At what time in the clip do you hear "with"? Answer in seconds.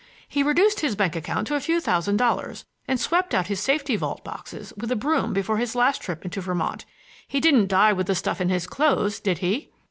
4.75-4.91, 7.93-8.07